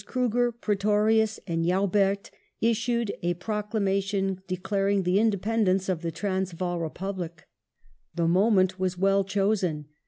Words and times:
Kruger, 0.03 0.51
Pre 0.51 0.77
torius, 0.77 1.37
and 1.45 1.63
Joubeii: 1.63 2.31
issued 2.59 3.11
a 3.21 3.35
proclamation 3.35 4.41
declaring 4.47 5.03
the 5.03 5.17
independ 5.17 5.67
ence 5.67 5.89
of 5.89 6.01
the 6.01 6.09
Transvaal 6.11 6.79
Republic. 6.79 7.43
The 8.15 8.27
moment 8.27 8.79
was 8.79 8.97
well 8.97 9.23
chosen. 9.23 9.85